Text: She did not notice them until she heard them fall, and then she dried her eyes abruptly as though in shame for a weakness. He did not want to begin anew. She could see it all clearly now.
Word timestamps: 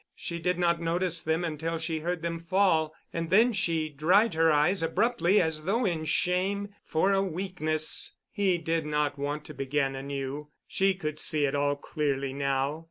She 0.15 0.39
did 0.39 0.57
not 0.57 0.81
notice 0.81 1.21
them 1.21 1.43
until 1.43 1.77
she 1.77 1.99
heard 1.99 2.23
them 2.23 2.39
fall, 2.39 2.95
and 3.13 3.29
then 3.29 3.53
she 3.53 3.87
dried 3.87 4.33
her 4.33 4.51
eyes 4.51 4.81
abruptly 4.81 5.39
as 5.39 5.65
though 5.65 5.85
in 5.85 6.05
shame 6.05 6.69
for 6.83 7.11
a 7.11 7.21
weakness. 7.21 8.13
He 8.31 8.57
did 8.57 8.83
not 8.83 9.19
want 9.19 9.45
to 9.45 9.53
begin 9.53 9.95
anew. 9.95 10.49
She 10.67 10.95
could 10.95 11.19
see 11.19 11.45
it 11.45 11.53
all 11.53 11.75
clearly 11.75 12.33
now. 12.33 12.79